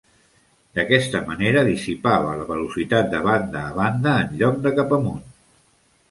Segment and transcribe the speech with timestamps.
[0.77, 5.21] D'aquesta manera dissipava la velocitat de banda a banda en lloc de cap amunt.